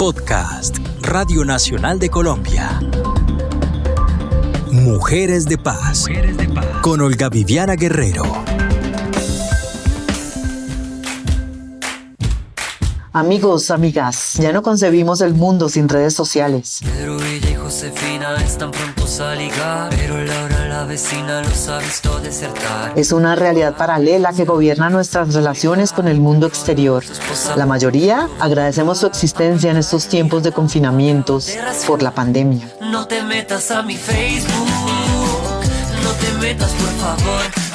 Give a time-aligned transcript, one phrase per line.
[0.00, 2.80] Podcast Radio Nacional de Colombia.
[4.72, 6.06] Mujeres de Paz.
[6.80, 8.22] Con Olga Viviana Guerrero.
[13.12, 16.80] Amigos, amigas, ya no concebimos el mundo sin redes sociales.
[16.82, 22.18] Pedro, ella y Josefina están prontos a ligar, pero Laura, la vecina, los ha visto
[22.20, 22.92] desertar.
[22.96, 27.04] Es una realidad paralela que gobierna nuestras relaciones con el mundo exterior.
[27.54, 31.50] La mayoría agradecemos su existencia en estos tiempos de confinamientos
[31.86, 32.66] por la pandemia.
[32.80, 34.68] No te metas a mi Facebook,
[36.02, 37.70] no te metas por favor.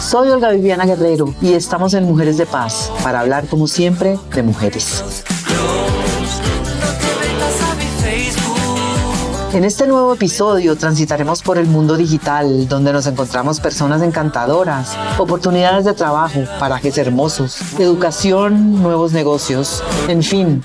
[0.00, 4.42] Soy Olga Viviana Guerrero y estamos en Mujeres de Paz para hablar como siempre de
[4.44, 5.17] mujeres.
[9.52, 15.86] En este nuevo episodio transitaremos por el mundo digital, donde nos encontramos personas encantadoras, oportunidades
[15.86, 20.62] de trabajo, parajes hermosos, educación, nuevos negocios, en fin.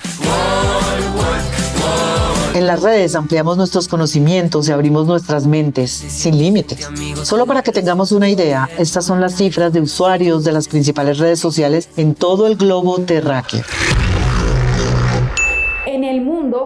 [2.52, 6.86] En las redes ampliamos nuestros conocimientos y abrimos nuestras mentes sin límites.
[7.22, 11.18] Solo para que tengamos una idea, estas son las cifras de usuarios de las principales
[11.18, 13.62] redes sociales en todo el globo terráqueo.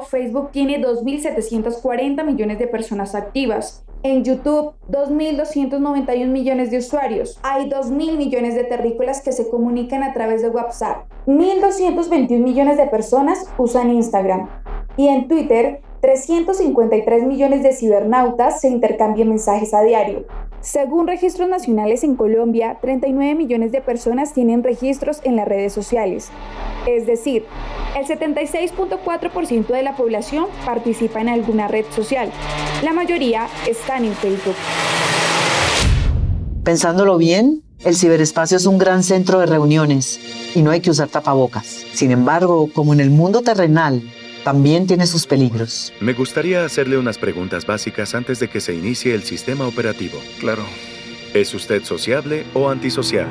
[0.03, 3.85] Facebook tiene 2.740 millones de personas activas.
[4.03, 7.39] En YouTube, 2.291 millones de usuarios.
[7.43, 11.09] Hay 2.000 millones de terrícolas que se comunican a través de WhatsApp.
[11.27, 14.49] 1.221 millones de personas usan Instagram.
[14.97, 20.27] Y en Twitter, 353 millones de cibernautas se intercambian mensajes a diario.
[20.61, 26.31] Según registros nacionales en Colombia, 39 millones de personas tienen registros en las redes sociales.
[26.87, 27.45] Es decir,
[27.97, 32.31] el 76.4% de la población participa en alguna red social.
[32.83, 34.57] La mayoría están en Facebook.
[36.65, 40.21] Pensándolo bien, el ciberespacio es un gran centro de reuniones
[40.57, 41.67] y no hay que usar tapabocas.
[41.95, 44.03] Sin embargo, como en el mundo terrenal,
[44.49, 45.93] también tiene sus peligros.
[46.01, 50.19] Me gustaría hacerle unas preguntas básicas antes de que se inicie el sistema operativo.
[50.41, 50.63] Claro.
[51.35, 53.27] ¿Es usted sociable o antisocial?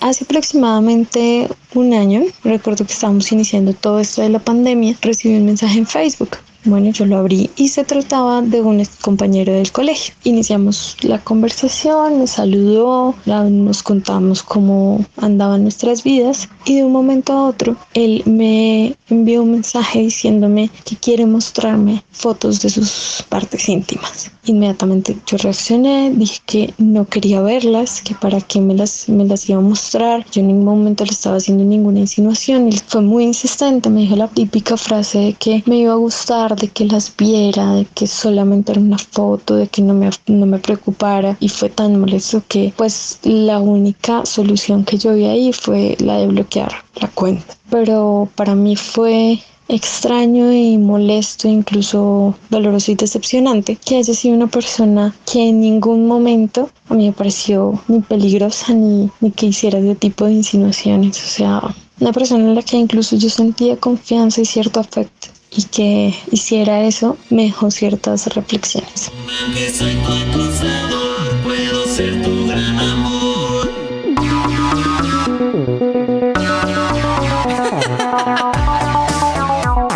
[0.00, 5.46] Hace aproximadamente un año, recuerdo que estábamos iniciando todo esto de la pandemia, recibí un
[5.46, 6.38] mensaje en Facebook.
[6.66, 10.12] Bueno, yo lo abrí y se trataba de un compañero del colegio.
[10.24, 17.32] Iniciamos la conversación, me saludó, nos contamos cómo andaban nuestras vidas y de un momento
[17.32, 23.68] a otro él me envió un mensaje diciéndome que quiere mostrarme fotos de sus partes
[23.68, 24.32] íntimas.
[24.46, 29.48] Inmediatamente yo reaccioné, dije que no quería verlas, que para qué me las, me las
[29.48, 30.24] iba a mostrar.
[30.30, 32.68] Yo en ningún momento le estaba haciendo ninguna insinuación.
[32.68, 36.55] Él fue muy insistente, me dijo la típica frase de que me iba a gustar,
[36.56, 40.46] de que las viera, de que solamente era una foto, de que no me, no
[40.46, 41.36] me preocupara.
[41.40, 46.18] Y fue tan molesto que pues la única solución que yo vi ahí fue la
[46.18, 47.56] de bloquear la cuenta.
[47.70, 54.46] Pero para mí fue extraño y molesto, incluso doloroso y decepcionante, que haya sido una
[54.46, 59.78] persona que en ningún momento a mí me pareció ni peligrosa ni, ni que hiciera
[59.78, 61.22] ese tipo de insinuaciones.
[61.22, 65.28] O sea, una persona en la que incluso yo sentía confianza y cierto afecto.
[65.56, 69.10] Y que hiciera eso me dejó ciertas reflexiones.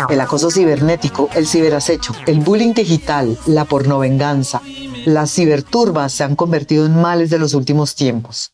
[0.09, 4.61] El acoso cibernético, el ciberacecho, el bullying digital, la pornovenganza,
[5.05, 8.51] las ciberturbas se han convertido en males de los últimos tiempos.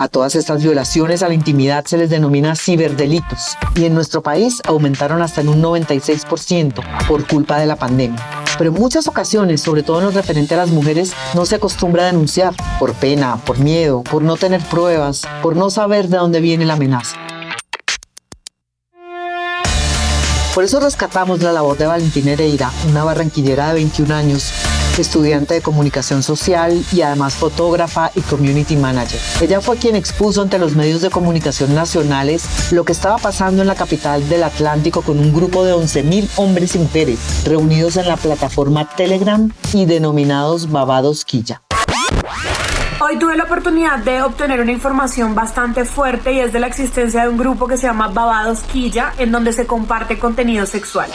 [0.00, 4.62] A todas estas violaciones a la intimidad se les denomina ciberdelitos y en nuestro país
[4.64, 8.24] aumentaron hasta en un 96% por culpa de la pandemia.
[8.56, 12.04] Pero en muchas ocasiones, sobre todo en lo referente a las mujeres, no se acostumbra
[12.04, 16.40] a denunciar por pena, por miedo, por no tener pruebas, por no saber de dónde
[16.40, 17.16] viene la amenaza.
[20.54, 24.52] Por eso rescatamos la labor de Valentina Hereira, una barranquillera de 21 años,
[25.02, 29.20] estudiante de comunicación social y además fotógrafa y community manager.
[29.40, 33.68] Ella fue quien expuso ante los medios de comunicación nacionales lo que estaba pasando en
[33.68, 38.16] la capital del Atlántico con un grupo de 11.000 hombres y mujeres reunidos en la
[38.16, 41.62] plataforma Telegram y denominados Babados Quilla.
[43.00, 47.22] Hoy tuve la oportunidad de obtener una información bastante fuerte y es de la existencia
[47.22, 51.08] de un grupo que se llama Babados Quilla, en donde se comparte contenido sexual.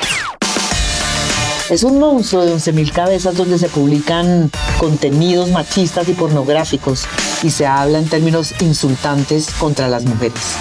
[1.69, 4.51] Es un monstruo de 11.000 cabezas donde se publican
[4.81, 7.07] contenidos machistas y pornográficos
[7.41, 10.57] y se habla en términos insultantes contra las mujeres.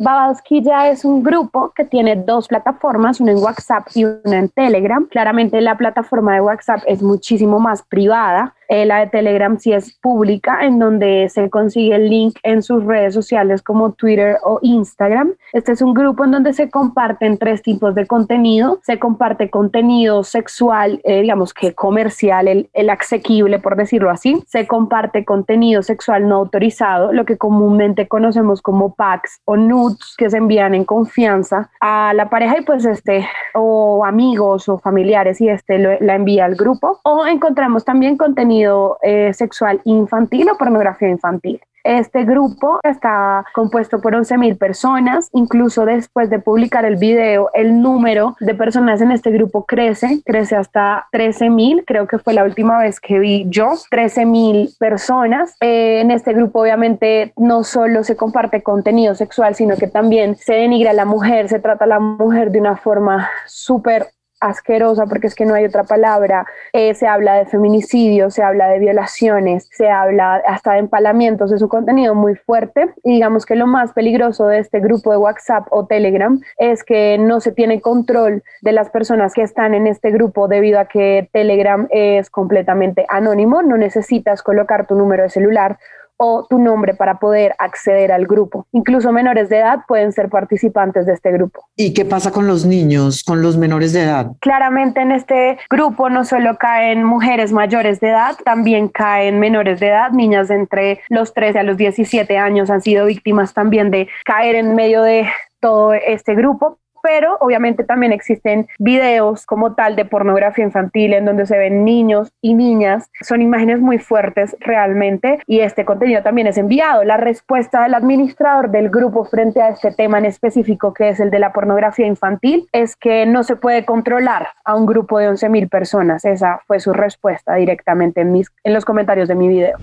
[0.00, 5.06] Babadosquilla es un grupo que tiene dos plataformas, una en WhatsApp y una en Telegram.
[5.06, 8.56] Claramente la plataforma de WhatsApp es muchísimo más privada.
[8.72, 12.82] Eh, la de Telegram sí es pública, en donde se consigue el link en sus
[12.86, 15.34] redes sociales como Twitter o Instagram.
[15.52, 18.78] Este es un grupo en donde se comparten tres tipos de contenido.
[18.82, 24.42] Se comparte contenido sexual, eh, digamos que comercial, el, el asequible, por decirlo así.
[24.46, 30.30] Se comparte contenido sexual no autorizado, lo que comúnmente conocemos como packs o nudes que
[30.30, 35.50] se envían en confianza a la pareja y pues este, o amigos o familiares y
[35.50, 37.00] este la envía al grupo.
[37.02, 38.61] O encontramos también contenido
[39.02, 41.60] eh, sexual infantil o pornografía infantil.
[41.84, 45.28] Este grupo está compuesto por 11.000 personas.
[45.32, 50.54] Incluso después de publicar el video, el número de personas en este grupo crece, crece
[50.54, 51.84] hasta 13.000.
[51.86, 55.56] Creo que fue la última vez que vi yo, 13.000 personas.
[55.60, 60.54] Eh, en este grupo obviamente no solo se comparte contenido sexual, sino que también se
[60.54, 64.06] denigra a la mujer, se trata a la mujer de una forma súper
[64.42, 66.44] asquerosa, porque es que no hay otra palabra.
[66.72, 71.52] Eh, se habla de feminicidio, se habla de violaciones, se habla hasta de empalamientos.
[71.52, 72.92] Es un contenido muy fuerte.
[73.04, 77.16] Y digamos que lo más peligroso de este grupo de WhatsApp o Telegram es que
[77.18, 81.28] no se tiene control de las personas que están en este grupo debido a que
[81.32, 83.62] Telegram es completamente anónimo.
[83.62, 85.78] No necesitas colocar tu número de celular
[86.24, 88.68] o tu nombre para poder acceder al grupo.
[88.70, 91.66] Incluso menores de edad pueden ser participantes de este grupo.
[91.76, 94.30] ¿Y qué pasa con los niños, con los menores de edad?
[94.38, 99.88] Claramente en este grupo no solo caen mujeres mayores de edad, también caen menores de
[99.88, 104.06] edad, niñas de entre los 13 a los 17 años han sido víctimas también de
[104.24, 105.26] caer en medio de
[105.58, 111.46] todo este grupo, pero obviamente también existen videos como tal de pornografía infantil en donde
[111.46, 113.10] se ven niños y niñas.
[113.20, 117.04] Son imágenes muy fuertes realmente y este contenido también es enviado.
[117.04, 121.30] La respuesta del administrador del grupo frente a este tema en específico, que es el
[121.30, 125.68] de la pornografía infantil, es que no se puede controlar a un grupo de 11.000
[125.68, 126.24] personas.
[126.24, 129.78] Esa fue su respuesta directamente en, mis, en los comentarios de mi video.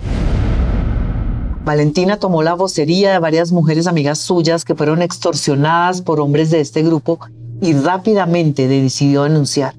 [1.63, 6.61] Valentina tomó la vocería de varias mujeres amigas suyas que fueron extorsionadas por hombres de
[6.61, 7.19] este grupo
[7.61, 9.75] y rápidamente decidió denunciar.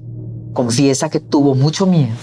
[0.53, 2.13] Confiesa que tuvo mucho miedo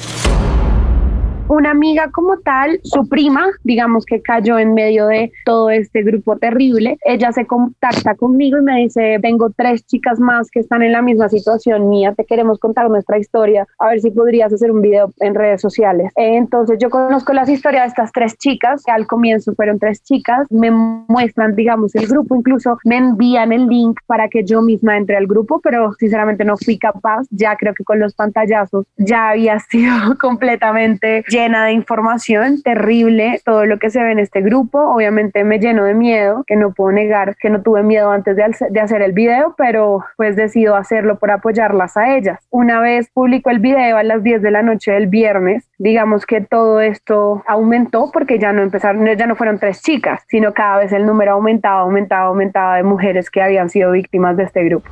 [1.48, 6.36] una amiga como tal, su prima, digamos que cayó en medio de todo este grupo
[6.36, 10.92] terrible, ella se contacta conmigo y me dice, tengo tres chicas más que están en
[10.92, 14.82] la misma situación mía, te queremos contar nuestra historia, a ver si podrías hacer un
[14.82, 16.12] video en redes sociales.
[16.16, 20.46] Entonces yo conozco las historias de estas tres chicas, que al comienzo fueron tres chicas,
[20.50, 25.16] me muestran, digamos, el grupo, incluso me envían el link para que yo misma entre
[25.16, 29.58] al grupo, pero sinceramente no fui capaz, ya creo que con los pantallazos ya había
[29.70, 34.80] sido completamente llena de información terrible, todo lo que se ve en este grupo.
[34.80, 38.44] Obviamente me lleno de miedo, que no puedo negar que no tuve miedo antes de,
[38.70, 42.40] de hacer el video, pero pues decido hacerlo por apoyarlas a ellas.
[42.50, 46.40] Una vez publicó el video a las 10 de la noche del viernes, digamos que
[46.40, 50.92] todo esto aumentó porque ya no empezaron, ya no fueron tres chicas, sino cada vez
[50.92, 54.88] el número aumentaba, aumentaba, aumentaba de mujeres que habían sido víctimas de este grupo.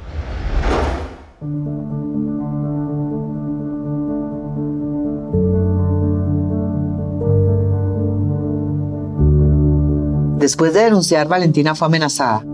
[10.47, 12.45] Después de denunciar, Valentina fue amenazada.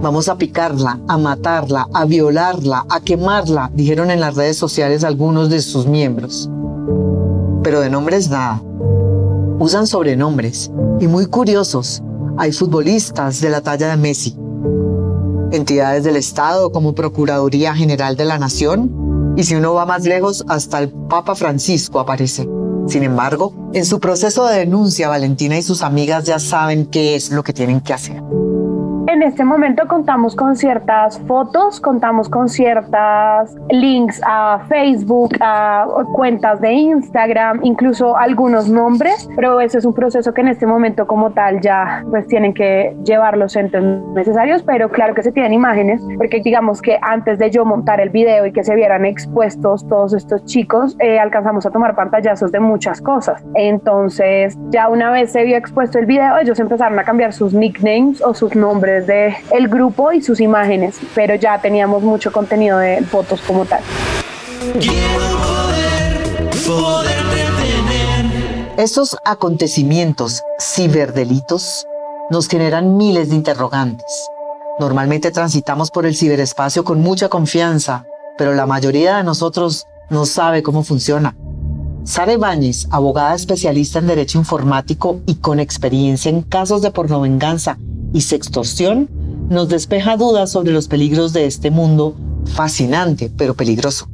[0.00, 5.50] Vamos a picarla, a matarla, a violarla, a quemarla, dijeron en las redes sociales algunos
[5.50, 6.48] de sus miembros.
[7.62, 8.62] Pero de nombres nada.
[9.58, 10.72] Usan sobrenombres.
[10.98, 12.02] Y muy curiosos,
[12.38, 14.34] hay futbolistas de la talla de Messi,
[15.52, 20.42] entidades del Estado como Procuraduría General de la Nación, y si uno va más lejos,
[20.48, 22.48] hasta el Papa Francisco aparece.
[22.86, 27.30] Sin embargo, en su proceso de denuncia, Valentina y sus amigas ya saben qué es
[27.30, 28.22] lo que tienen que hacer.
[29.16, 36.60] En este momento contamos con ciertas fotos, contamos con ciertas links a Facebook, a cuentas
[36.60, 41.30] de Instagram, incluso algunos nombres, pero ese es un proceso que en este momento como
[41.30, 46.02] tal ya pues tienen que llevar los entes necesarios, pero claro que se tienen imágenes,
[46.18, 50.12] porque digamos que antes de yo montar el video y que se vieran expuestos todos
[50.12, 53.42] estos chicos, eh, alcanzamos a tomar pantallazos de muchas cosas.
[53.54, 58.20] Entonces ya una vez se vio expuesto el video, ellos empezaron a cambiar sus nicknames
[58.20, 63.02] o sus nombres de el grupo y sus imágenes, pero ya teníamos mucho contenido de
[63.02, 63.80] fotos como tal.
[68.76, 71.86] Estos acontecimientos ciberdelitos
[72.30, 74.28] nos generan miles de interrogantes.
[74.78, 78.04] Normalmente transitamos por el ciberespacio con mucha confianza,
[78.36, 81.34] pero la mayoría de nosotros no sabe cómo funciona.
[82.04, 87.78] Sara Báñez, abogada especialista en Derecho Informático y con experiencia en casos de pornovenganza
[88.12, 89.08] y sextorsión
[89.48, 94.08] nos despeja dudas sobre los peligros de este mundo fascinante pero peligroso.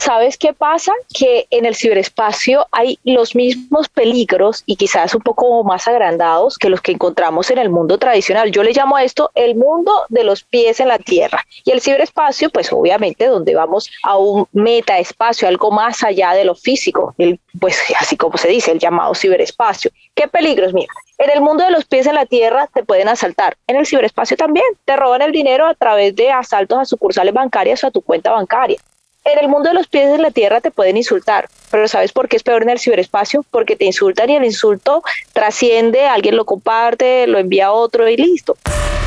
[0.00, 0.92] ¿Sabes qué pasa?
[1.12, 6.70] Que en el ciberespacio hay los mismos peligros y quizás un poco más agrandados que
[6.70, 8.50] los que encontramos en el mundo tradicional.
[8.50, 11.44] Yo le llamo a esto el mundo de los pies en la tierra.
[11.66, 16.54] Y el ciberespacio, pues obviamente donde vamos a un metaespacio, algo más allá de lo
[16.54, 19.90] físico, el, pues así como se dice, el llamado ciberespacio.
[20.14, 20.72] ¿Qué peligros?
[20.72, 23.58] Mira, en el mundo de los pies en la tierra te pueden asaltar.
[23.66, 24.64] En el ciberespacio también.
[24.86, 28.32] Te roban el dinero a través de asaltos a sucursales bancarias o a tu cuenta
[28.32, 28.78] bancaria.
[29.24, 32.28] En el mundo de los pies en la tierra te pueden insultar, pero ¿sabes por
[32.28, 33.44] qué es peor en el ciberespacio?
[33.50, 35.02] Porque te insultan y el insulto
[35.34, 38.56] trasciende, alguien lo comparte, lo envía a otro y listo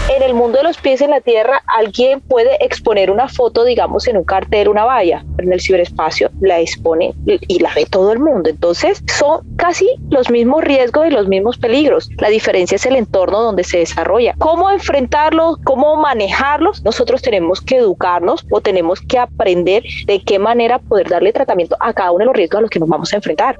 [0.09, 4.07] en el mundo de los pies en la tierra alguien puede exponer una foto, digamos,
[4.07, 8.11] en un cartel, una valla, pero en el ciberespacio la expone y la ve todo
[8.11, 8.49] el mundo.
[8.49, 12.09] Entonces son casi los mismos riesgos y los mismos peligros.
[12.17, 14.35] La diferencia es el entorno donde se desarrolla.
[14.37, 15.57] ¿Cómo enfrentarlos?
[15.63, 16.83] ¿Cómo manejarlos?
[16.83, 21.93] Nosotros tenemos que educarnos o tenemos que aprender de qué manera poder darle tratamiento a
[21.93, 23.57] cada uno de los riesgos a los que nos vamos a enfrentar.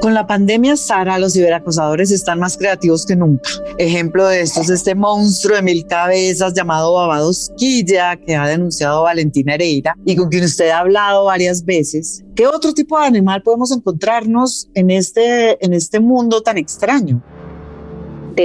[0.00, 3.50] Con la pandemia, Sara, los ciberacosadores están más creativos que nunca.
[3.76, 9.02] Ejemplo de esto es este monstruo de mil cabezas llamado Babados Quilla, que ha denunciado
[9.02, 12.24] Valentina Hereira y con quien usted ha hablado varias veces.
[12.34, 17.22] ¿Qué otro tipo de animal podemos encontrarnos en este, en este mundo tan extraño?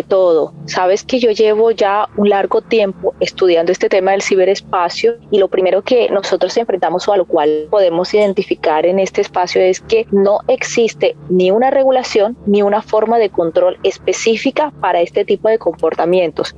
[0.04, 0.54] Todo.
[0.66, 5.48] Sabes que yo llevo ya un largo tiempo estudiando este tema del ciberespacio y lo
[5.48, 10.08] primero que nosotros enfrentamos o a lo cual podemos identificar en este espacio es que
[10.12, 15.58] no existe ni una regulación ni una forma de control específica para este tipo de
[15.58, 16.56] comportamientos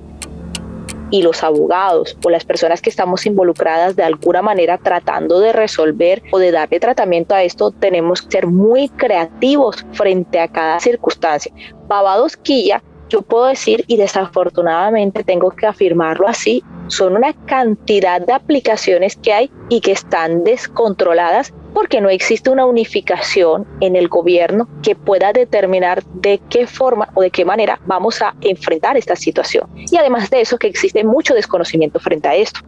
[1.10, 6.24] y los abogados o las personas que estamos involucradas de alguna manera tratando de resolver
[6.32, 11.52] o de darle tratamiento a esto, tenemos que ser muy creativos frente a cada circunstancia.
[11.88, 18.34] Babados Quilla yo puedo decir, y desafortunadamente tengo que afirmarlo así, son una cantidad de
[18.34, 24.68] aplicaciones que hay y que están descontroladas porque no existe una unificación en el gobierno
[24.82, 29.70] que pueda determinar de qué forma o de qué manera vamos a enfrentar esta situación.
[29.76, 32.62] Y además de eso, que existe mucho desconocimiento frente a esto.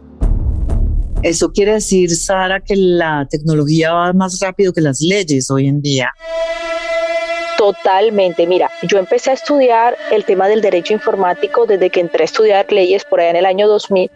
[1.22, 5.82] Eso quiere decir, Sara, que la tecnología va más rápido que las leyes hoy en
[5.82, 6.14] día.
[7.60, 8.46] Totalmente.
[8.46, 12.72] Mira, yo empecé a estudiar el tema del derecho informático desde que entré a estudiar
[12.72, 14.10] leyes por allá en el año 2000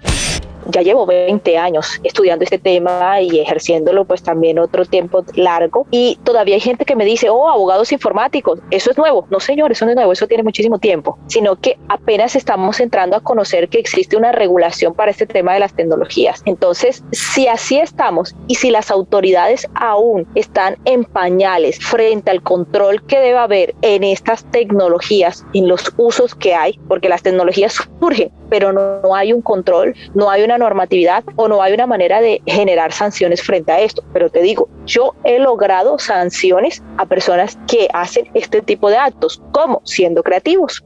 [0.67, 6.19] ya llevo 20 años estudiando este tema y ejerciéndolo pues también otro tiempo largo y
[6.25, 9.27] todavía hay gente que me dice, oh, abogados informáticos, eso es nuevo.
[9.31, 13.17] No, señor, eso no es nuevo, eso tiene muchísimo tiempo, sino que apenas estamos entrando
[13.17, 16.43] a conocer que existe una regulación para este tema de las tecnologías.
[16.45, 23.05] Entonces, si así estamos y si las autoridades aún están en pañales frente al control
[23.07, 28.31] que debe haber en estas tecnologías, en los usos que hay, porque las tecnologías surgen,
[28.55, 32.41] pero no, hay un control, no hay una normatividad o no hay una manera de
[32.47, 34.05] generar sanciones frente a esto.
[34.13, 39.43] Pero te digo, yo he logrado sanciones a personas que hacen este tipo de actos,
[39.51, 40.85] como siendo creativos.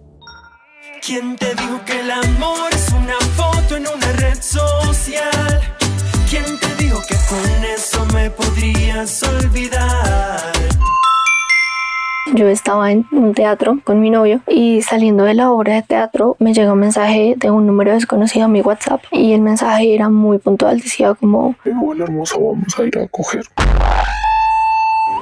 [1.04, 5.60] ¿Quién te dijo que el amor es una foto en una red social?
[6.30, 10.52] ¿Quién te dijo que con eso me podrías olvidar?
[12.34, 16.36] Yo estaba en un teatro con mi novio y saliendo de la obra de teatro
[16.38, 20.08] me llegó un mensaje de un número desconocido a mi WhatsApp y el mensaje era
[20.08, 21.54] muy puntual, decía como...
[21.64, 23.44] Bueno, hermosa, vamos a ir a coger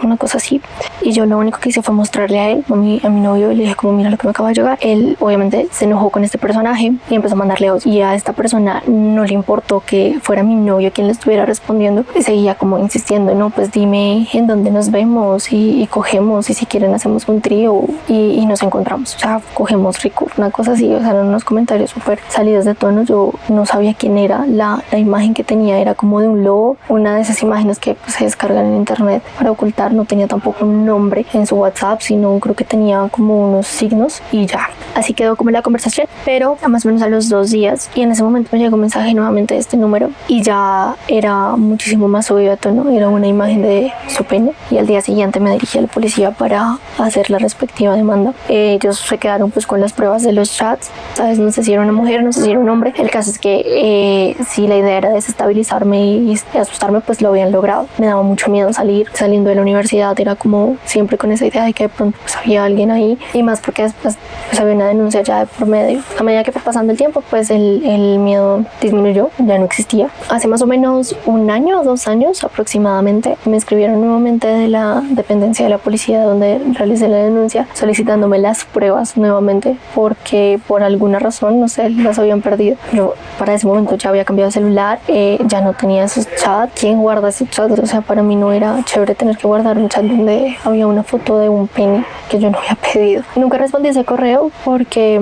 [0.02, 0.60] una cosa así.
[1.02, 3.52] Y yo lo único que hice fue mostrarle a él, a mi, a mi novio,
[3.52, 4.78] y le dije como mira lo que me acaba de llegar.
[4.80, 7.92] Él obviamente se enojó con este personaje y empezó a mandarle audio.
[7.92, 12.04] Y a esta persona no le importó que fuera mi novio quien le estuviera respondiendo.
[12.14, 16.66] Y seguía como insistiendo, no, pues dime en dónde nos vemos y, cogemos y si
[16.66, 19.16] quieren hacemos un trío y, nos encontramos.
[19.16, 20.92] O sea, cogemos rico, una cosa así.
[20.94, 23.02] O sea, eran unos comentarios súper salidos de tono.
[23.02, 24.46] Yo no sabía quién era.
[24.46, 27.94] La, la imagen que tenía era como de un lobo, una de esas imágenes que
[27.94, 32.00] pues, se descargan en internet para ocultar no tenía tampoco un nombre en su WhatsApp,
[32.00, 34.68] sino creo que tenía como unos signos y ya.
[34.94, 38.12] Así quedó como la conversación, pero más o menos a los dos días y en
[38.12, 42.30] ese momento me llegó un mensaje nuevamente de este número y ya era muchísimo más
[42.30, 45.78] obvio a tono, era una imagen de su pene y al día siguiente me dirigí
[45.78, 48.32] a la policía para hacer la respectiva demanda.
[48.48, 51.82] ellos se quedaron pues con las pruebas de los chats, sabes, no sé si era
[51.82, 52.94] una mujer, no sé si era un hombre.
[52.96, 57.52] El caso es que eh, si la idea era desestabilizarme y asustarme, pues lo habían
[57.52, 57.86] logrado.
[57.98, 59.75] Me daba mucho miedo salir, saliendo de la universidad
[60.18, 63.42] era como siempre con esa idea de que de pronto pues, había alguien ahí y
[63.42, 64.16] más porque después
[64.48, 66.00] pues, había una denuncia ya de por medio.
[66.18, 70.08] A medida que fue pasando el tiempo, pues el, el miedo disminuyó, ya no existía.
[70.28, 75.02] Hace más o menos un año o dos años aproximadamente me escribieron nuevamente de la
[75.10, 81.18] dependencia de la policía donde realicé la denuncia solicitándome las pruebas nuevamente porque por alguna
[81.18, 82.76] razón, no sé, las habían perdido.
[82.92, 86.72] Yo para ese momento ya había cambiado de celular, eh, ya no tenía esos chats.
[86.78, 87.78] ¿Quién guarda esos chats?
[87.78, 91.02] O sea, para mí no era chévere tener que guardar un chat donde había una
[91.02, 93.22] foto de un pene que yo no había pedido.
[93.34, 95.20] Nunca respondí ese correo porque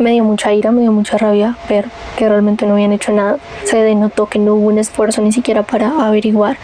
[0.00, 1.86] me dio mucha ira, me dio mucha rabia ver
[2.16, 3.38] que realmente no habían hecho nada.
[3.64, 6.58] Se denotó que no hubo un esfuerzo ni siquiera para averiguar.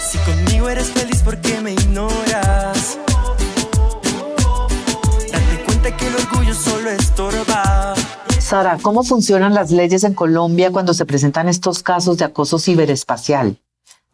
[0.00, 2.98] Si conmigo eres feliz porque me ignoras.
[5.30, 7.94] Date cuenta que el orgullo solo estorba.
[8.38, 13.58] Sara, ¿cómo funcionan las leyes en Colombia cuando se presentan estos casos de acoso ciberespacial?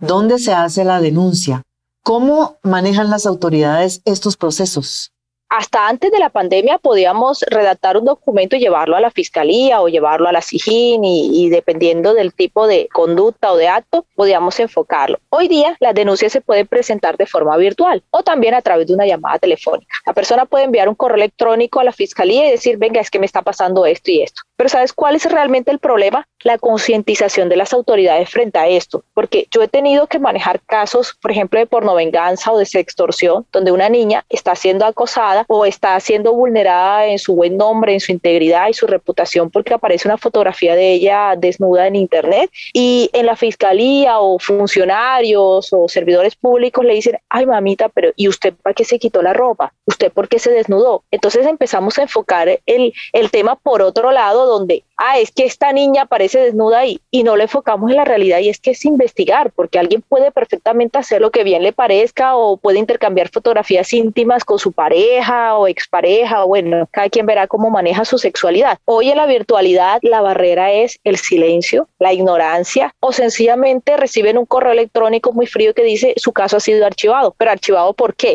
[0.06, 1.62] ¿Dónde se hace la denuncia?
[2.02, 5.13] ¿Cómo manejan las autoridades estos procesos?
[5.56, 9.88] Hasta antes de la pandemia podíamos redactar un documento y llevarlo a la fiscalía o
[9.88, 15.20] llevarlo a la SIGIN y, dependiendo del tipo de conducta o de acto, podíamos enfocarlo.
[15.30, 18.94] Hoy día las denuncias se pueden presentar de forma virtual o también a través de
[18.94, 19.94] una llamada telefónica.
[20.04, 23.20] La persona puede enviar un correo electrónico a la fiscalía y decir, venga, es que
[23.20, 24.42] me está pasando esto y esto.
[24.56, 26.26] Pero ¿sabes cuál es realmente el problema?
[26.42, 29.04] La concientización de las autoridades frente a esto.
[29.14, 33.72] Porque yo he tenido que manejar casos, por ejemplo, de pornovenganza o de sextorsión, donde
[33.72, 38.12] una niña está siendo acosada o está siendo vulnerada en su buen nombre, en su
[38.12, 43.26] integridad y su reputación porque aparece una fotografía de ella desnuda en internet y en
[43.26, 48.74] la fiscalía o funcionarios o servidores públicos le dicen, ay mamita, pero ¿y usted para
[48.74, 49.72] qué se quitó la ropa?
[49.86, 51.04] ¿Usted por qué se desnudó?
[51.10, 55.72] Entonces empezamos a enfocar el, el tema por otro lado donde, ah, es que esta
[55.72, 58.84] niña aparece desnuda ahí y no le enfocamos en la realidad y es que es
[58.84, 63.92] investigar, porque alguien puede perfectamente hacer lo que bien le parezca o puede intercambiar fotografías
[63.92, 68.78] íntimas con su pareja o expareja, o bueno, cada quien verá cómo maneja su sexualidad.
[68.84, 74.46] Hoy en la virtualidad la barrera es el silencio, la ignorancia o sencillamente reciben un
[74.46, 78.34] correo electrónico muy frío que dice su caso ha sido archivado, pero archivado ¿por qué?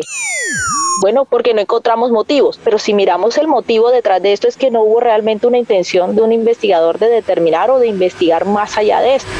[1.00, 4.70] Bueno, porque no encontramos motivos, pero si miramos el motivo detrás de esto es que
[4.70, 6.49] no hubo realmente una intención de un investigador
[6.98, 9.30] de determinar o de investigar más allá de esto.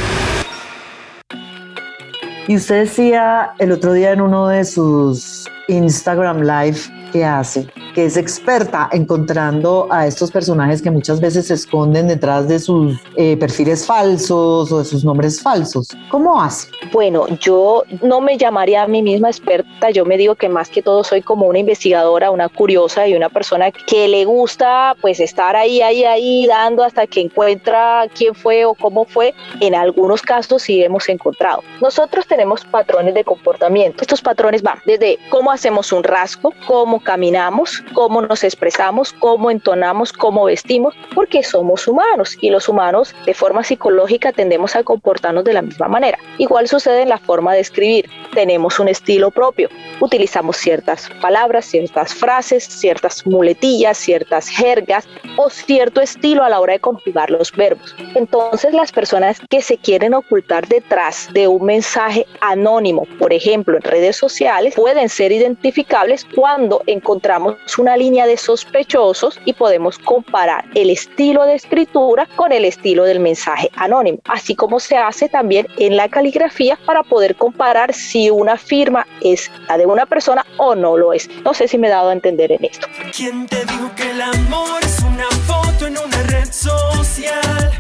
[2.51, 6.81] Y usted decía el otro día en uno de sus Instagram Live
[7.13, 12.49] que hace, que es experta encontrando a estos personajes que muchas veces se esconden detrás
[12.49, 15.89] de sus eh, perfiles falsos o de sus nombres falsos.
[16.09, 16.69] ¿Cómo hace?
[16.93, 20.83] Bueno, yo no me llamaría a mí misma experta, yo me digo que más que
[20.83, 25.57] todo soy como una investigadora, una curiosa y una persona que le gusta pues estar
[25.57, 29.35] ahí, ahí, ahí, dando hasta que encuentra quién fue o cómo fue.
[29.61, 31.63] En algunos casos sí hemos encontrado.
[31.81, 32.40] Nosotros tenemos
[32.71, 34.03] patrones de comportamiento.
[34.03, 40.13] Estos patrones van desde cómo hacemos un rasgo, cómo caminamos, cómo nos expresamos, cómo entonamos,
[40.13, 45.53] cómo vestimos, porque somos humanos y los humanos de forma psicológica tendemos a comportarnos de
[45.53, 46.19] la misma manera.
[46.39, 48.09] Igual sucede en la forma de escribir.
[48.35, 49.69] Tenemos un estilo propio.
[50.01, 56.75] Utilizamos ciertas palabras, ciertas frases, ciertas muletillas, ciertas jergas o cierto estilo a la hora
[56.75, 57.95] de conjugar los verbos.
[58.15, 63.83] Entonces las personas que se quieren ocultar detrás de un mensaje anónimo, por ejemplo en
[63.83, 70.91] redes sociales, pueden ser identificables cuando encontramos una línea de sospechosos y podemos comparar el
[70.91, 75.97] estilo de escritura con el estilo del mensaje anónimo, así como se hace también en
[75.97, 80.97] la caligrafía para poder comparar si una firma es la de una persona o no
[80.97, 81.29] lo es.
[81.45, 82.87] No sé si me he dado a entender en esto.
[83.17, 87.71] ¿Quién te dijo que el amor es una foto en una red social?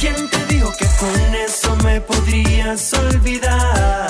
[0.00, 0.39] ¿Quién te dijo que
[1.00, 4.09] con eso me podrías olvidar?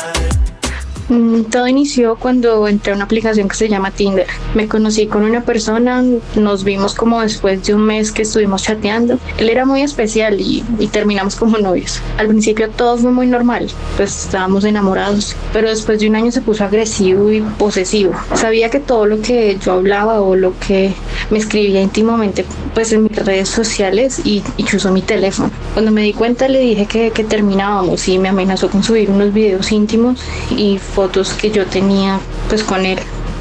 [1.10, 4.28] Mm, todo inició cuando entré a una aplicación que se llama Tinder.
[4.54, 6.04] Me conocí con una persona,
[6.36, 9.18] nos vimos como después de un mes que estuvimos chateando.
[9.36, 12.00] Él era muy especial y, terminamos como novios.
[12.16, 16.42] Al principio todo fue muy normal, pues estábamos enamorados, pero después de un año se
[16.42, 18.12] puso agresivo y posesivo.
[18.34, 20.92] Sabía que todo lo que yo hablaba o lo que
[21.30, 22.44] me escribía íntimamente
[22.74, 25.50] pues en mis redes sociales y, y usó mi teléfono.
[25.74, 29.32] Cuando me di cuenta le dije que, que terminábamos y me amenazó con subir unos
[29.32, 30.20] videos íntimos
[30.56, 32.98] y fotos que yo tenía pues con él.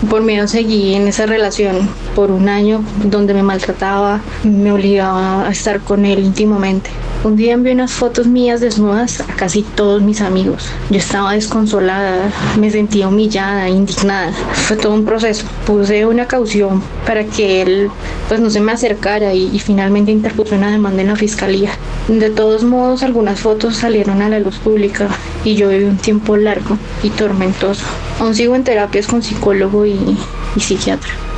[0.10, 5.52] Por miedo seguí en esa relación por un año donde me maltrataba, me obligaba a
[5.52, 6.90] estar con él íntimamente.
[7.24, 10.66] Un día envié unas fotos mías desnudas a casi todos mis amigos.
[10.90, 12.30] Yo estaba desconsolada,
[12.60, 14.34] me sentía humillada, indignada.
[14.52, 15.46] Fue todo un proceso.
[15.66, 17.90] Puse una caución para que él
[18.28, 21.70] pues no se me acercara y, y finalmente interpuse una demanda en la fiscalía.
[22.10, 25.08] De todos modos, algunas fotos salieron a la luz pública
[25.46, 27.86] y yo viví un tiempo largo y tormentoso.
[28.20, 30.18] Aún sigo en terapias con psicólogo y,
[30.58, 31.29] y psiquiatra.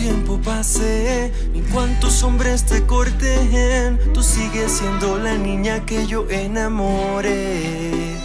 [0.00, 8.16] Tiempo pase, ni cuántos hombres te corten, tú sigues siendo la niña que yo enamoré.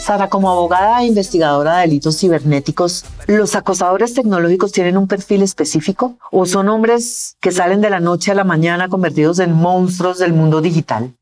[0.00, 6.16] Sara, como abogada e investigadora de delitos cibernéticos, ¿los acosadores tecnológicos tienen un perfil específico
[6.32, 10.32] o son hombres que salen de la noche a la mañana convertidos en monstruos del
[10.32, 11.14] mundo digital?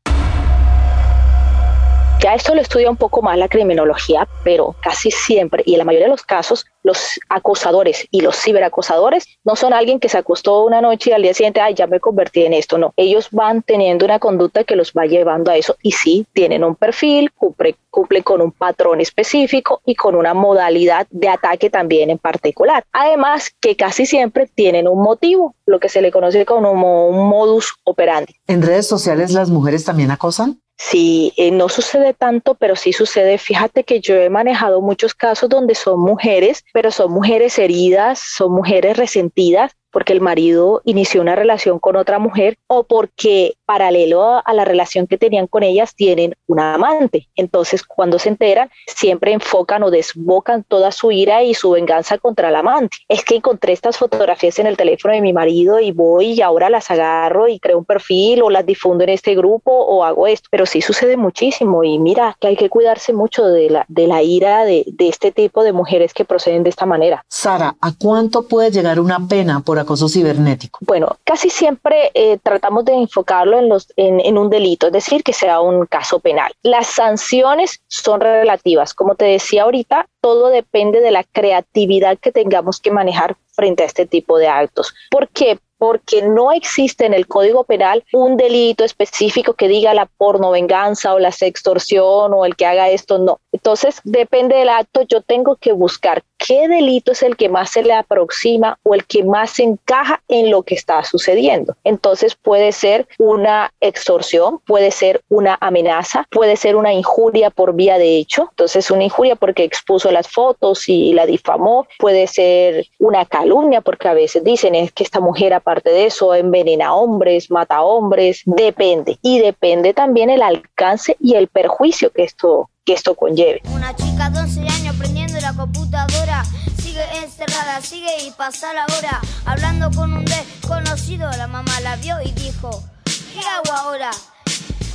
[2.29, 5.83] Ya esto lo estudia un poco más la criminología, pero casi siempre y en la
[5.83, 10.63] mayoría de los casos, los acosadores y los ciberacosadores no son alguien que se acostó
[10.63, 12.77] una noche y al día siguiente, ay, ya me convertí en esto.
[12.77, 16.63] No, ellos van teniendo una conducta que los va llevando a eso y sí, tienen
[16.63, 22.11] un perfil, cumple, cumplen con un patrón específico y con una modalidad de ataque también
[22.11, 22.85] en particular.
[22.91, 27.73] Además, que casi siempre tienen un motivo, lo que se le conoce como un modus
[27.85, 28.35] operandi.
[28.45, 30.61] ¿En redes sociales las mujeres también acosan?
[30.81, 33.37] Sí, eh, no sucede tanto, pero sí sucede.
[33.37, 38.53] Fíjate que yo he manejado muchos casos donde son mujeres, pero son mujeres heridas, son
[38.53, 44.53] mujeres resentidas porque el marido inició una relación con otra mujer o porque paralelo a,
[44.53, 47.27] la relación que tenían con ellas tienen una amante.
[47.35, 52.49] Entonces, cuando se enteran, siempre enfocan o desbocan toda su ira y su venganza contra
[52.49, 52.97] el amante.
[53.07, 56.69] Es que encontré estas fotografías en el teléfono de mi marido y voy y ahora
[56.69, 60.47] las agarro y creo un perfil o las difundo en este grupo o hago esto.
[60.51, 64.21] Pero sí sucede muchísimo y mira que hay que cuidarse mucho de la, de la
[64.23, 67.23] ira de, de este tipo de mujeres que proceden de esta manera.
[67.27, 70.79] Sara, ¿a cuánto puede llegar una pena por cibernético?
[70.81, 75.33] Bueno, casi siempre eh, tratamos de enfocarlo en, los, en, un delito, es decir, que
[75.33, 76.51] sea un caso penal.
[76.63, 78.93] Las sanciones son relativas.
[78.93, 83.87] Como te decía ahorita, todo depende de la creatividad que tengamos que manejar frente a
[83.87, 84.93] este tipo de actos.
[85.11, 85.59] ¿Por qué?
[85.79, 91.13] Porque no existe en el Código Penal un delito específico que diga la porno venganza
[91.15, 93.39] o la sextorsión o el que haga esto, no.
[93.51, 97.83] Entonces, depende del acto, yo tengo que buscar qué delito es el que más se
[97.83, 101.75] le aproxima o el que más se encaja en lo que está sucediendo.
[101.83, 107.97] Entonces, puede ser una extorsión, puede ser una amenaza, puede ser una injuria por vía
[107.97, 108.47] de hecho.
[108.51, 114.07] Entonces, una injuria porque expuso las fotos y la difamó, puede ser una calumnia porque
[114.07, 119.19] a veces dicen es que esta mujer aparte de eso envenena hombres, mata hombres, depende.
[119.21, 123.61] Y depende también el alcance y el perjuicio que esto que esto conlleve.
[123.71, 126.43] Una chica de 11 años aprendiendo la computadora,
[126.81, 132.15] sigue encerrada, sigue y pasa la hora, hablando con un desconocido, la mamá la vio
[132.25, 132.71] y dijo,
[133.05, 134.09] ¿qué hago ahora?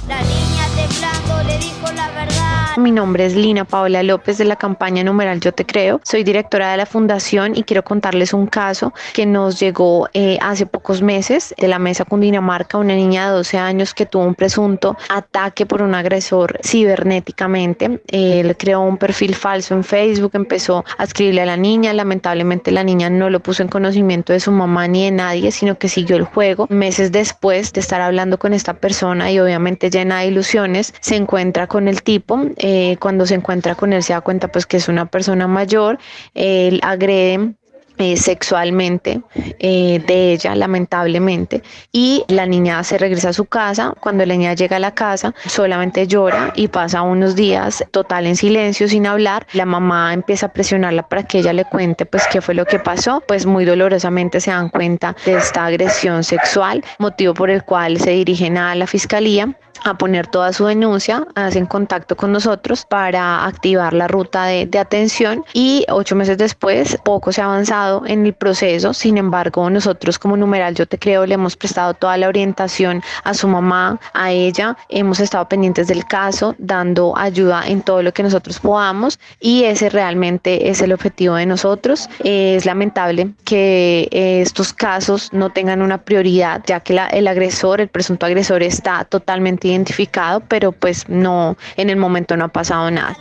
[0.08, 2.76] La niña temblando le dijo la verdad.
[2.76, 6.00] Mi nombre es Lina Paola López de la campaña numeral Yo Te Creo.
[6.02, 10.66] Soy directora de la fundación y quiero contarles un caso que nos llegó eh, hace
[10.66, 14.96] pocos meses de la mesa Cundinamarca, una niña de 12 años que tuvo un presunto
[15.08, 18.02] ataque por un agresor cibernéticamente.
[18.08, 21.92] Él creó un perfil falso en Facebook, empezó a escribirle a la niña.
[21.92, 25.78] Lamentablemente la niña no lo puso en conocimiento de su mamá ni de nadie, sino
[25.78, 26.66] que siguió el juego.
[26.70, 31.66] Meses después de estar hablando con esta persona y obviamente llena de ilusiones, se encuentra
[31.66, 34.88] con el tipo, eh, cuando se encuentra con él se da cuenta pues que es
[34.88, 35.98] una persona mayor,
[36.34, 37.54] él agrede
[37.96, 39.22] eh, sexualmente
[39.60, 43.94] eh, de ella, lamentablemente, y la niña se regresa a su casa.
[44.00, 48.34] Cuando la niña llega a la casa, solamente llora y pasa unos días total en
[48.34, 49.46] silencio, sin hablar.
[49.52, 52.80] La mamá empieza a presionarla para que ella le cuente, pues, qué fue lo que
[52.80, 53.22] pasó.
[53.28, 58.10] Pues, muy dolorosamente se dan cuenta de esta agresión sexual, motivo por el cual se
[58.10, 63.92] dirigen a la fiscalía a poner toda su denuncia, hacen contacto con nosotros para activar
[63.92, 68.34] la ruta de, de, atención y ocho meses después poco se ha avanzado en el
[68.34, 73.02] proceso, sin embargo nosotros como numeral yo te creo le hemos prestado toda la orientación
[73.24, 78.12] a su mamá, a ella, hemos estado pendientes del caso, dando ayuda en todo lo
[78.12, 82.08] que nosotros podamos y ese realmente es el objetivo de nosotros.
[82.22, 88.26] Es lamentable que estos casos no tengan una prioridad ya que el agresor, el presunto
[88.26, 93.16] agresor está totalmente identificado, pero pues no, en el momento no ha pasado nada.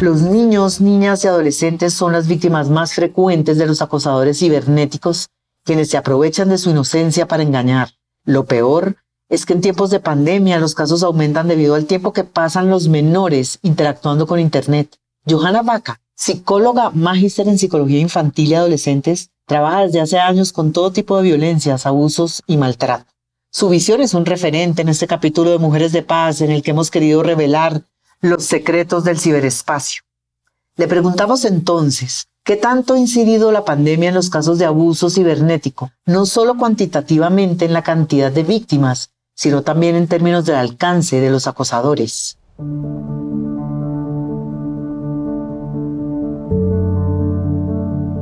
[0.00, 5.28] Los niños, niñas y adolescentes son las víctimas más frecuentes de los acosadores cibernéticos
[5.64, 7.90] quienes se aprovechan de su inocencia para engañar.
[8.24, 8.96] Lo peor
[9.28, 12.88] es que en tiempos de pandemia los casos aumentan debido al tiempo que pasan los
[12.88, 14.96] menores interactuando con Internet.
[15.26, 20.92] Johanna Vaca, psicóloga magíster en psicología infantil y adolescentes, trabaja desde hace años con todo
[20.92, 23.06] tipo de violencias, abusos y maltrato.
[23.50, 26.72] Su visión es un referente en este capítulo de Mujeres de Paz en el que
[26.72, 27.82] hemos querido revelar
[28.20, 30.02] los secretos del ciberespacio.
[30.76, 35.90] Le preguntamos entonces, ¿qué tanto ha incidido la pandemia en los casos de abuso cibernético,
[36.04, 41.30] no solo cuantitativamente en la cantidad de víctimas, sino también en términos del alcance de
[41.30, 42.36] los acosadores?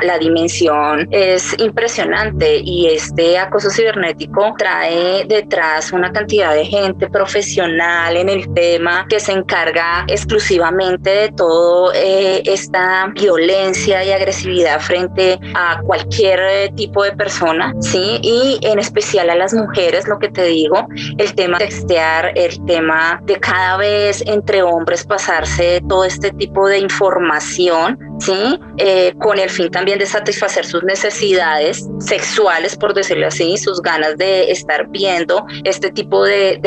[0.02, 8.16] La dimensión es impresionante y este acoso cibernético trae detrás una cantidad de gente profesional
[8.16, 15.38] en el tema que se encarga exclusivamente de todo eh, esta violencia y agresividad frente
[15.54, 18.18] a cualquier eh, tipo de persona, ¿sí?
[18.22, 20.86] Y en especial a las mujeres, lo que te digo,
[21.18, 26.68] el tema de textear, el tema de cada vez entre hombres pasarse todo este tipo
[26.68, 28.60] de información, ¿sí?
[28.78, 34.16] Eh, con el fin también de satisfacer sus necesidades sexuales, por decirlo así, sus ganas
[34.16, 36.60] de estar viendo este tipo de,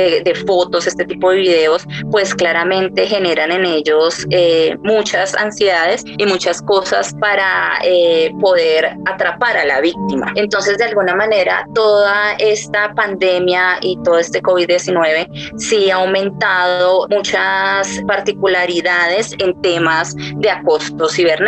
[0.45, 6.61] fotos, este tipo de videos, pues claramente generan en ellos eh, muchas ansiedades y muchas
[6.61, 10.31] cosas para eh, poder atrapar a la víctima.
[10.35, 18.01] Entonces, de alguna manera, toda esta pandemia y todo este COVID-19 sí ha aumentado muchas
[18.07, 21.44] particularidades en temas de acoso cibernético.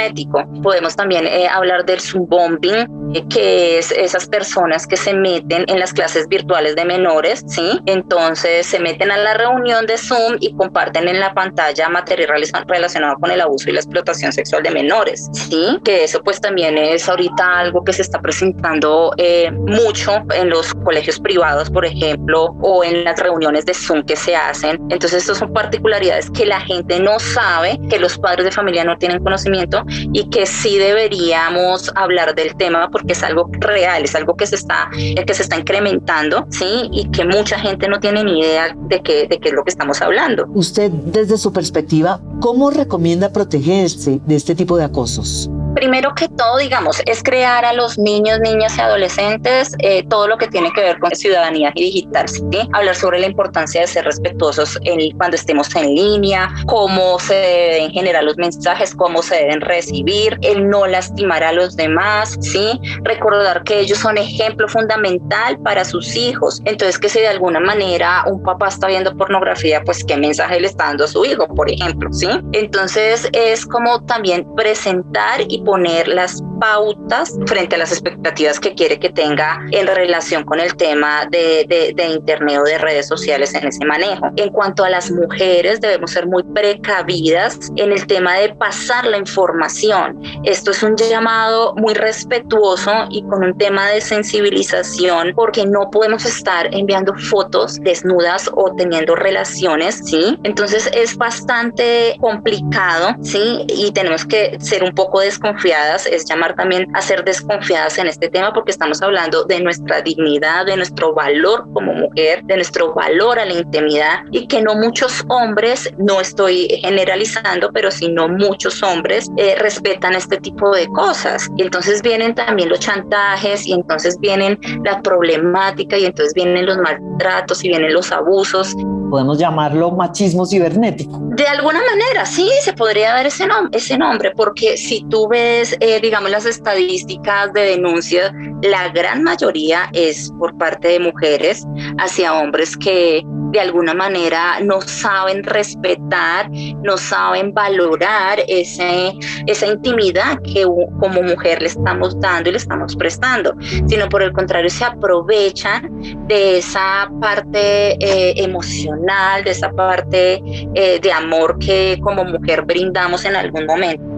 [0.62, 5.66] Podemos también eh, hablar del Zoom bombing, eh, que es esas personas que se meten
[5.68, 7.80] en las clases virtuales de menores, ¿sí?
[7.86, 13.16] Entonces se meten a la reunión de Zoom y comparten en la pantalla material relacionado
[13.20, 15.80] con el abuso y la explotación sexual de menores, ¿sí?
[15.84, 20.74] Que eso pues también es ahorita algo que se está presentando eh, mucho en los
[20.74, 24.80] colegios privados, por ejemplo, o en las reuniones de Zoom que se hacen.
[24.90, 28.98] Entonces, estas son particularidades que la gente no sabe, que los padres de familia no
[28.98, 34.36] tienen conocimiento y que sí deberíamos hablar del tema porque es algo real, es algo
[34.36, 36.90] que se está, que se está incrementando, ¿sí?
[36.92, 39.70] Y que mucha gente no tiene ni idea de qué, de qué es lo que
[39.70, 40.46] estamos hablando.
[40.54, 45.50] Usted, desde su perspectiva, ¿cómo recomienda protegerse de este tipo de acosos?
[45.76, 50.38] Primero que todo, digamos, es crear a los niños, niñas y adolescentes eh, todo lo
[50.38, 52.44] que tiene que ver con ciudadanía digital, ¿sí?
[52.74, 57.92] Hablar sobre la importancia de ser respetuosos en, cuando estemos en línea, cómo se deben
[57.92, 62.80] generar los mensajes, cómo se deben recibir, el no lastimar a los demás, ¿sí?
[63.04, 66.62] Recordar que ellos son ejemplo fundamental para sus hijos.
[66.66, 70.68] Entonces, que si de alguna manera un papá está viendo pornografía, pues qué mensaje le
[70.68, 72.28] está dando a su hijo, por ejemplo, ¿sí?
[72.54, 79.00] Entonces, es como también presentar y poner las pautas frente a las expectativas que quiere
[79.00, 83.68] que tenga en relación con el tema de, de, Internet o de redes sociales en
[83.68, 84.30] ese manejo.
[84.38, 89.18] En cuanto a las mujeres, debemos ser muy precavidas en el tema de pasar la
[89.18, 90.22] información.
[90.44, 96.26] Esto es un llamado muy respetuoso y con un tema de sensibilización porque no podemos
[96.26, 100.40] estar enviando fotos desnudas o teniendo relaciones, ¿sí?
[100.44, 103.66] Entonces es bastante complicado, ¿sí?
[103.68, 105.58] Y tenemos que ser un poco desconfiados
[106.06, 110.66] es llamar también a ser desconfiadas en este tema porque estamos hablando de nuestra dignidad,
[110.66, 115.24] de nuestro valor como mujer, de nuestro valor a la intimidad y que no muchos
[115.30, 121.50] hombres, no estoy generalizando, pero si no muchos hombres eh, respetan este tipo de cosas.
[121.58, 126.78] Y entonces vienen también los chantajes y entonces vienen la problemática y entonces vienen los
[126.78, 128.74] maltratos y vienen los abusos.
[129.10, 131.20] Podemos llamarlo machismo cibernético.
[131.22, 136.00] De alguna manera, sí, se podría dar ese, ese nombre, porque si tú ves eh,
[136.02, 141.66] digamos, las estadísticas de denuncia, la gran mayoría es por parte de mujeres
[141.98, 146.48] hacia hombres que de alguna manera no saben respetar,
[146.84, 149.14] no saben valorar ese,
[149.48, 150.62] esa intimidad que
[151.00, 153.56] como mujer le estamos dando y le estamos prestando,
[153.88, 155.90] sino por el contrario se aprovechan
[156.28, 160.40] de esa parte eh, emocional, de esa parte
[160.76, 164.17] eh, de amor que como mujer brindamos en algún momento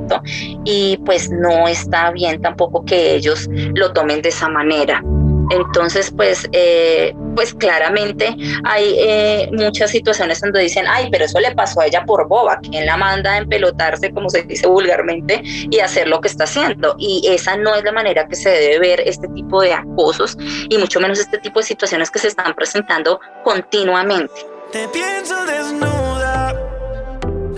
[0.65, 5.01] y pues no está bien tampoco que ellos lo tomen de esa manera.
[5.49, 11.53] Entonces, pues, eh, pues claramente hay eh, muchas situaciones donde dicen, ay, pero eso le
[11.55, 15.79] pasó a ella por boba, quien la manda a empelotarse, como se dice vulgarmente, y
[15.79, 16.95] hacer lo que está haciendo.
[16.99, 20.37] Y esa no es la manera que se debe ver este tipo de acosos
[20.69, 24.45] y mucho menos este tipo de situaciones que se están presentando continuamente.
[24.71, 26.53] Te pienso desnuda,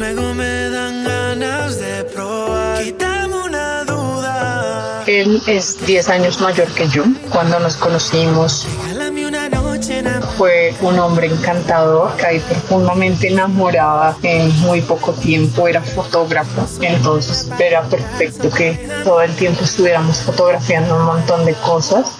[0.01, 2.83] Luego me dan ganas de probar.
[2.83, 5.03] Quítame una duda.
[5.05, 7.03] Él es 10 años mayor que yo.
[7.29, 8.65] Cuando nos conocimos,
[10.39, 17.83] fue un hombre encantador, caí profundamente enamorada en muy poco tiempo, era fotógrafo, entonces era
[17.83, 22.15] perfecto que todo el tiempo estuviéramos fotografiando un montón de cosas.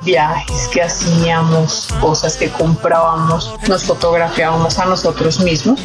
[0.00, 5.78] Viajes que hacíamos, cosas que comprábamos, nos fotografiábamos a nosotros mismos.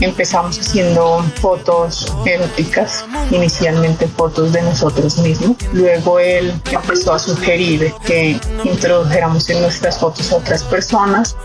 [0.00, 5.56] Empezamos haciendo fotos eróticas, inicialmente fotos de nosotros mismos.
[5.72, 11.36] Luego él empezó a sugerir que introdujéramos en nuestras fotos a otras personas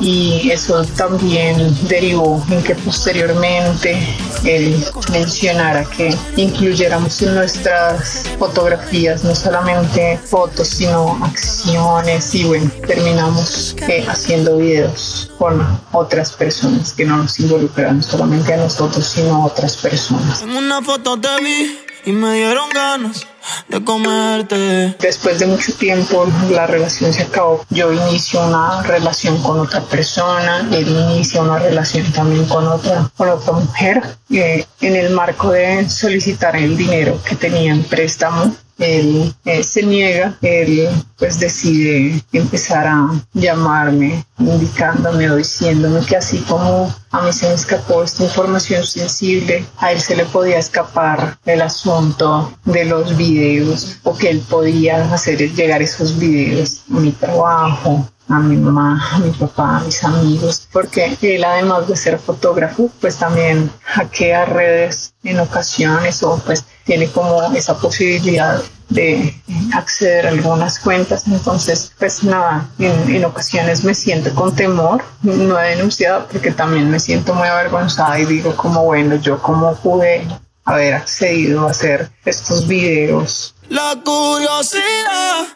[0.00, 3.98] y eso también derivó en que posteriormente
[4.44, 13.76] él mencionara que incluyéramos en nuestras fotografías no solamente fotos sino acciones y bueno terminamos
[13.88, 19.46] eh, haciendo videos con otras personas que no nos involucraran solamente a nosotros sino a
[19.46, 20.42] otras personas.
[20.42, 23.26] una foto de mí y me dieron ganas
[23.68, 24.96] de comerte.
[25.00, 27.64] Después de mucho tiempo la relación se acabó.
[27.68, 33.28] Yo inicio una relación con otra persona, él inicia una relación también con otra, con
[33.28, 34.02] otra mujer.
[34.30, 39.34] Eh, en el marco de solicitar el dinero que tenía en préstamo, él
[39.64, 47.22] se niega, él pues decide empezar a llamarme, indicándome o diciéndome que así como a
[47.22, 52.52] mí se me escapó esta información sensible, a él se le podía escapar el asunto
[52.64, 58.38] de los videos o que él podía hacer llegar esos videos a mi trabajo, a
[58.40, 63.16] mi mamá, a mi papá, a mis amigos, porque él además de ser fotógrafo, pues
[63.16, 69.34] también hackea redes en ocasiones o pues tiene como esa posibilidad de
[69.74, 71.26] acceder a algunas cuentas.
[71.26, 76.88] Entonces, pues nada, en, en, ocasiones me siento con temor, no he denunciado porque también
[76.88, 80.26] me siento muy avergonzada y digo como, bueno, yo como pude
[80.64, 83.54] haber accedido a hacer estos videos.
[83.68, 85.46] La curiosidad